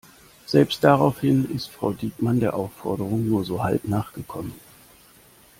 [0.47, 4.53] Selbst daraufhin ist Frau Diekmann der Aufforderung nur so halb nachgekommen.